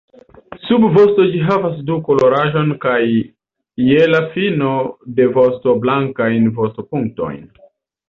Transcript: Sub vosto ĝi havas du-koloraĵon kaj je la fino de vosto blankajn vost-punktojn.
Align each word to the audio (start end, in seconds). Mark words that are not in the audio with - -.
Sub 0.69 0.85
vosto 0.95 1.25
ĝi 1.33 1.41
havas 1.49 1.75
du-koloraĵon 1.89 2.73
kaj 2.87 2.97
je 3.91 4.09
la 4.15 4.25
fino 4.35 4.75
de 5.21 5.31
vosto 5.39 5.79
blankajn 5.89 6.53
vost-punktojn. 6.61 7.43